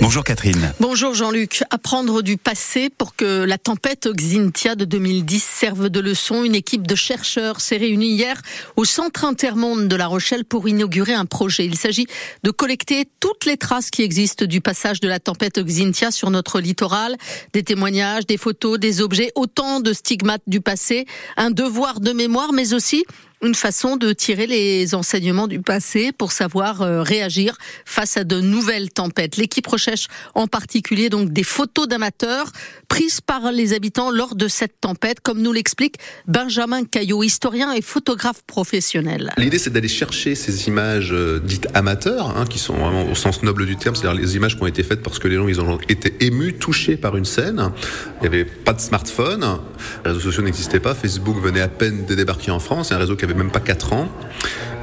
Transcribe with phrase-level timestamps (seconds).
[0.00, 0.72] Bonjour Catherine.
[0.78, 1.64] Bonjour Jean-Luc.
[1.70, 6.44] Apprendre du passé pour que la tempête Xintia de 2010 serve de leçon.
[6.44, 8.40] Une équipe de chercheurs s'est réunie hier
[8.76, 11.64] au Centre Intermonde de La Rochelle pour inaugurer un projet.
[11.64, 12.06] Il s'agit
[12.44, 16.60] de collecter toutes les traces qui existent du passage de la tempête Xintia sur notre
[16.60, 17.16] littoral.
[17.52, 21.06] Des témoignages, des photos, des objets, autant de stigmates du passé.
[21.36, 23.04] Un devoir de mémoire, mais aussi
[23.42, 28.40] une façon de tirer les enseignements du passé pour savoir euh, réagir face à de
[28.40, 29.36] nouvelles tempêtes.
[29.36, 32.50] L'équipe recherche en particulier donc des photos d'amateurs
[32.88, 35.96] prises par les habitants lors de cette tempête, comme nous l'explique
[36.26, 39.32] Benjamin Caillot, historien et photographe professionnel.
[39.36, 43.42] L'idée, c'est d'aller chercher ces images euh, dites amateurs, hein, qui sont vraiment au sens
[43.42, 45.60] noble du terme, c'est-à-dire les images qui ont été faites parce que les gens ils
[45.60, 47.70] ont été émus, touchés par une scène.
[48.16, 49.60] Il n'y avait pas de smartphone,
[50.04, 53.16] les réseaux sociaux n'existaient pas, Facebook venait à peine de débarquer en France, un réseau
[53.30, 54.08] avait même pas 4 ans.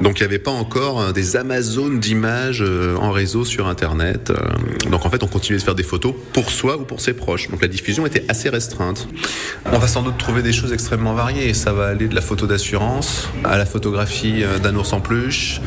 [0.00, 4.30] Donc il n'y avait pas encore euh, des Amazones d'images euh, en réseau sur Internet.
[4.30, 7.14] Euh, donc en fait, on continuait de faire des photos pour soi ou pour ses
[7.14, 7.48] proches.
[7.50, 9.08] Donc la diffusion était assez restreinte.
[9.72, 11.54] On va sans doute trouver des choses extrêmement variées.
[11.54, 15.60] Ça va aller de la photo d'assurance à la photographie d'un ours en peluche,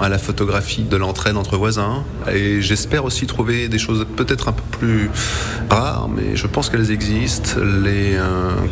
[0.00, 2.04] à la photographie de l'entraide entre voisins.
[2.32, 5.10] Et j'espère aussi trouver des choses peut-être un peu plus
[5.70, 7.60] rares, mais je pense qu'elles existent.
[7.82, 8.18] Les,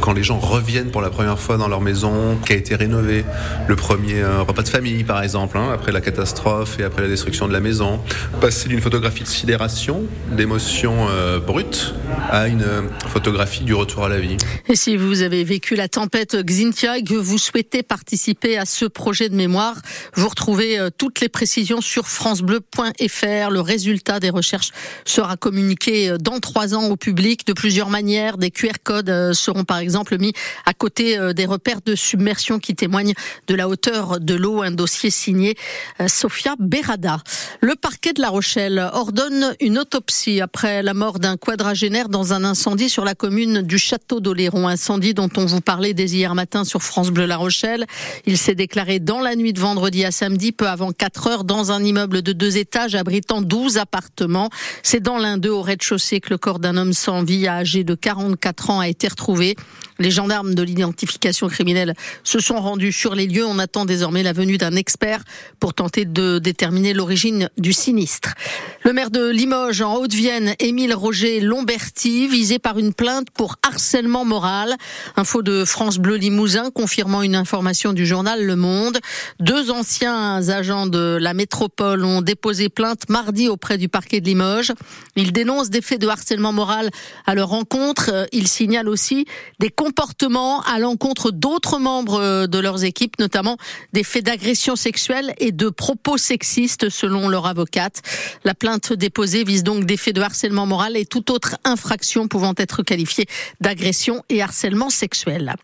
[0.01, 3.25] quand les gens reviennent pour la première fois dans leur maison qui a été rénovée,
[3.69, 7.49] le premier repas de famille par exemple, hein, après la catastrophe et après la destruction
[7.49, 8.01] de la maison.
[8.41, 10.03] Passer d'une photographie de sidération,
[10.33, 11.95] d'émotion euh, brute,
[12.31, 12.65] à une
[13.09, 14.37] photographie du retour à la vie.
[14.69, 18.85] Et si vous avez vécu la tempête Xintia et que vous souhaitez participer à ce
[18.85, 19.77] projet de mémoire,
[20.15, 23.51] vous retrouvez euh, toutes les précisions sur francebleu.fr.
[23.51, 24.71] Le résultat des recherches
[25.05, 28.39] sera communiqué euh, dans trois ans au public de plusieurs manières.
[28.39, 30.33] Des QR codes seront par exemple mis
[30.67, 33.15] à côté des repères de submersion qui témoignent
[33.47, 34.63] de la hauteur de l'eau.
[34.63, 35.57] Un dossier signé
[36.01, 37.19] euh, Sofia Berada.
[37.61, 42.45] Le parquet de La Rochelle ordonne une autopsie après la mort d'un quadragénaire dans un
[42.45, 44.69] incendie sur la commune du Château d'Oléron.
[44.69, 47.87] Incendie dont on vous parlait dès hier matin sur France Bleu La Rochelle.
[48.27, 51.73] Il s'est déclaré dans la nuit de vendredi à samedi, peu avant 4 heures, dans
[51.73, 54.51] un immeuble de deux étages abritant 12 appartements.
[54.83, 57.95] C'est dans l'un d'eux, au rez-de-chaussée, que le corps d'un homme sans vie, âgé de
[57.95, 59.57] 44 ans, a été retrouvé.
[59.99, 61.95] Les gendarmes de l'identification criminelle
[62.25, 63.47] se sont rendus sur les lieux.
[63.47, 65.23] On attend désormais la venue d'un expert
[65.61, 68.35] pour tenter de déterminer l'origine du sinistre.
[68.83, 74.25] Le maire de Limoges, en Haute-Vienne, Émile Roger Lomberti, visé par une plainte pour harcèlement
[74.25, 74.75] moral.
[75.17, 78.99] Info de France Bleu Limousin, confirmant une information du journal Le Monde.
[79.39, 84.73] Deux anciens agents de la métropole ont déposé plainte mardi auprès du parquet de Limoges.
[85.15, 86.91] Ils dénoncent des faits de harcèlement moral
[87.27, 88.27] à leur rencontre.
[88.33, 89.25] Ils signalent aussi
[89.61, 93.59] des comportements à l'encontre d'autres membres de leurs équipes, notamment
[93.93, 98.01] des faits d'agression sexuelle et de propos sexistes, selon leur avocate.
[98.45, 102.55] La plainte déposée vise donc des faits de harcèlement moral et toute autre infraction pouvant
[102.57, 103.27] être qualifiée
[103.61, 105.55] d'agression et harcèlement sexuel.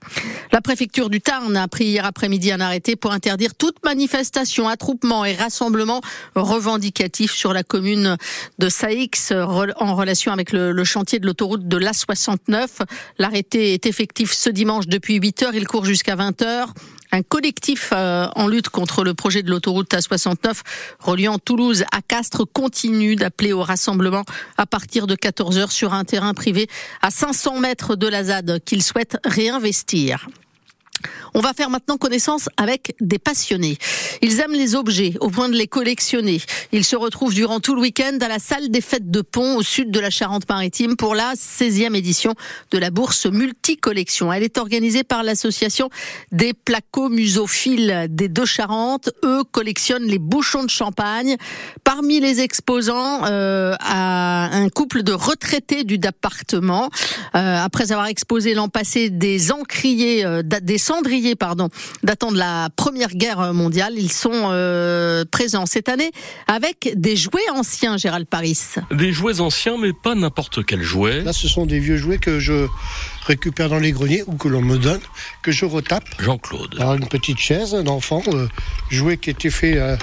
[0.53, 5.25] La préfecture du Tarn a pris hier après-midi un arrêté pour interdire toute manifestation, attroupement
[5.25, 6.03] et rassemblement
[6.35, 8.19] revendicatif sur la commune
[8.59, 12.69] de Saïx en relation avec le, le chantier de l'autoroute de l'A69.
[13.17, 13.87] L'arrêté est
[14.19, 15.55] ce dimanche depuis 8 heures.
[15.55, 16.73] Il court jusqu'à 20 heures.
[17.13, 20.61] Un collectif euh, en lutte contre le projet de l'autoroute A69
[21.01, 24.25] reliant Toulouse à Castres continue d'appeler au rassemblement
[24.57, 26.69] à partir de 14h sur un terrain privé
[27.03, 30.29] à 500 mètres de la ZAD qu'il souhaite réinvestir.
[31.35, 33.79] On va faire maintenant connaissance avec des passionnés.
[34.23, 36.41] Ils aiment les objets au point de les collectionner.
[36.73, 39.63] Ils se retrouvent durant tout le week-end à la salle des fêtes de Pont au
[39.63, 42.35] sud de la Charente-Maritime pour la 16e édition
[42.71, 44.33] de la bourse multicollection.
[44.33, 45.91] Elle est organisée par l'association
[46.33, 49.11] des placo-musophiles des deux Charentes.
[49.25, 51.37] Eux collectionnent les bouchons de champagne.
[51.85, 56.89] Parmi les exposants, euh, à un couple de retraités du département.
[57.35, 61.69] Euh, après avoir exposé l'an passé des encriers, euh, des cendriers, pardon,
[62.03, 63.95] datant de la Première Guerre mondiale.
[63.97, 66.11] Ils sont euh, présents cette année
[66.47, 68.59] avec des jouets anciens, Gérald Paris.
[68.91, 71.23] Des jouets anciens, mais pas n'importe quel jouet.
[71.23, 72.67] Là, ce sont des vieux jouets que je
[73.27, 75.01] récupère dans les greniers ou que l'on me donne,
[75.43, 76.05] que je retape.
[76.19, 76.77] Jean-Claude.
[76.79, 78.49] Alors une petite chaise d'enfant, euh,
[78.91, 79.97] jouet qui était fait euh,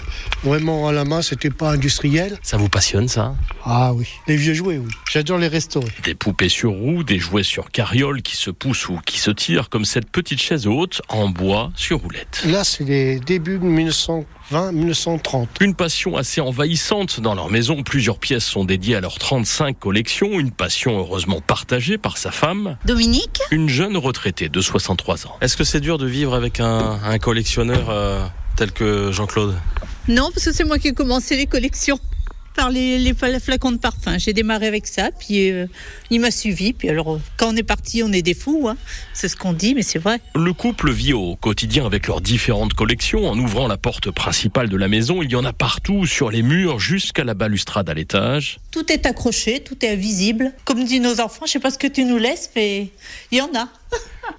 [0.43, 2.37] vraiment à la main, c'était pas industriel.
[2.41, 3.35] Ça vous passionne ça?
[3.65, 4.91] Ah oui, les vieux jouets, oui.
[5.11, 5.91] J'adore les restaurer.
[6.03, 9.69] Des poupées sur roues, des jouets sur carriole qui se poussent ou qui se tirent,
[9.69, 12.43] comme cette petite chaise haute en bois sur roulette.
[12.45, 15.49] Là, c'est les débuts de 1920, 1930.
[15.61, 17.83] Une passion assez envahissante dans leur maison.
[17.83, 20.39] Plusieurs pièces sont dédiées à leurs 35 collections.
[20.39, 22.77] Une passion heureusement partagée par sa femme.
[22.85, 25.35] Dominique Une jeune retraitée de 63 ans.
[25.41, 28.25] Est-ce que c'est dur de vivre avec un, un collectionneur euh,
[28.55, 29.55] tel que Jean-Claude?
[30.07, 31.99] Non, parce que c'est moi qui ai commencé les collections.
[32.57, 34.17] Par les, les flacons de parfum.
[34.17, 35.67] J'ai démarré avec ça, puis euh,
[36.09, 36.73] il m'a suivi.
[36.73, 38.67] Puis alors, quand on est parti, on est des fous.
[38.67, 38.75] Hein.
[39.13, 40.19] C'est ce qu'on dit, mais c'est vrai.
[40.35, 43.29] Le couple vit au quotidien avec leurs différentes collections.
[43.29, 46.41] En ouvrant la porte principale de la maison, il y en a partout, sur les
[46.41, 48.59] murs, jusqu'à la balustrade à l'étage.
[48.71, 50.51] Tout est accroché, tout est visible.
[50.65, 52.89] Comme disent nos enfants, je sais pas ce que tu nous laisses, mais
[53.31, 53.69] il y en a.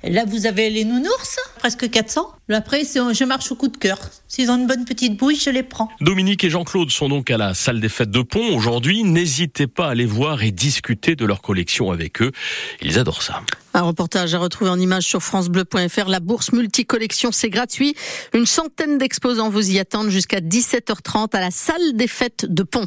[0.05, 2.33] Là, vous avez les nounours, presque 400.
[2.51, 3.99] Après, je marche au coup de cœur.
[4.29, 5.89] S'ils ont une bonne petite bouille, je les prends.
[6.01, 9.03] Dominique et Jean-Claude sont donc à la salle des fêtes de Pont aujourd'hui.
[9.03, 12.33] N'hésitez pas à les voir et discuter de leur collection avec eux.
[12.81, 13.43] Ils adorent ça.
[13.75, 16.09] Un reportage à retrouver en image sur francebleu.fr.
[16.09, 17.95] La bourse multicollection, c'est gratuit.
[18.35, 22.87] Une centaine d'exposants vous y attendent jusqu'à 17h30 à la salle des fêtes de Pont.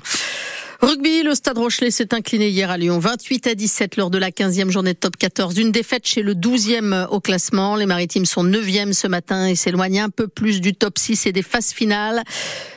[0.81, 4.31] Rugby, le Stade Rochelet s'est incliné hier à Lyon, 28 à 17 lors de la
[4.31, 5.59] 15e journée de top 14.
[5.59, 7.75] Une défaite chez le 12e au classement.
[7.75, 11.31] Les Maritimes sont 9e ce matin et s'éloignent un peu plus du top 6 et
[11.33, 12.23] des phases finales.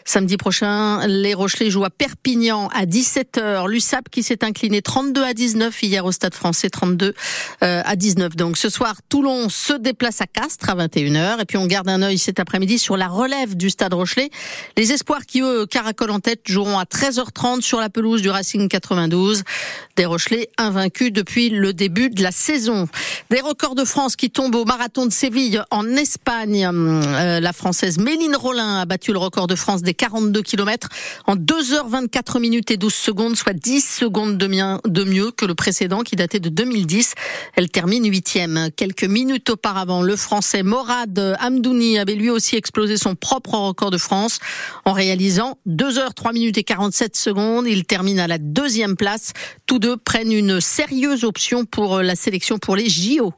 [0.05, 3.71] Samedi prochain, les Rochelais jouent à Perpignan à 17h.
[3.71, 7.15] L'USAP qui s'est incliné 32 à 19 hier au Stade français, 32
[7.63, 8.37] euh, à 19.
[8.37, 11.41] Donc ce soir, Toulon se déplace à Castres à 21h.
[11.41, 14.29] Et puis on garde un œil cet après-midi sur la relève du Stade Rochelet.
[14.77, 18.69] Les espoirs qui, eux, caracolent en tête, joueront à 13h30 sur la pelouse du Racing
[18.69, 19.45] 92.
[19.97, 22.89] Des Rochelais invaincus depuis le début de la saison.
[23.31, 26.69] Des records de France qui tombent au marathon de Séville en Espagne.
[26.69, 30.89] Euh, la Française Méline Rollin a battu le record de France des 42 km
[31.27, 36.17] en 2h24 minutes et 12 secondes, soit 10 secondes de mieux que le précédent qui
[36.17, 37.15] datait de 2010.
[37.55, 38.71] Elle termine huitième.
[38.77, 43.99] Quelques minutes auparavant, le Français Morad Amdouni avait lui aussi explosé son propre record de
[43.99, 44.41] France
[44.85, 47.69] en réalisant 2h3 minutes et 47 secondes.
[47.85, 49.33] Termine à la deuxième place.
[49.67, 53.33] Tous deux prennent une sérieuse option pour la sélection pour les JO.